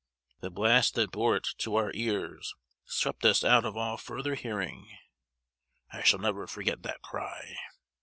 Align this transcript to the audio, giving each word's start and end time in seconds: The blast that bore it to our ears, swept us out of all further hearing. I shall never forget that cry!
The 0.39 0.49
blast 0.49 0.95
that 0.95 1.11
bore 1.11 1.35
it 1.35 1.47
to 1.59 1.75
our 1.75 1.91
ears, 1.93 2.55
swept 2.85 3.23
us 3.23 3.43
out 3.43 3.65
of 3.65 3.77
all 3.77 3.97
further 3.97 4.33
hearing. 4.33 4.97
I 5.93 6.01
shall 6.01 6.17
never 6.17 6.47
forget 6.47 6.81
that 6.81 7.03
cry! 7.03 7.55